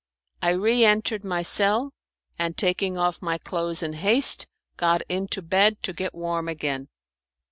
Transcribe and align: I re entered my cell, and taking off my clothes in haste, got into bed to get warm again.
I 0.41 0.49
re 0.53 0.83
entered 0.83 1.23
my 1.23 1.43
cell, 1.43 1.93
and 2.39 2.57
taking 2.57 2.97
off 2.97 3.21
my 3.21 3.37
clothes 3.37 3.83
in 3.83 3.93
haste, 3.93 4.47
got 4.75 5.03
into 5.07 5.43
bed 5.43 5.83
to 5.83 5.93
get 5.93 6.15
warm 6.15 6.47
again. 6.47 6.89